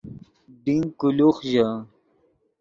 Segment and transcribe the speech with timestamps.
[0.63, 1.67] ڈین کولوخ ژے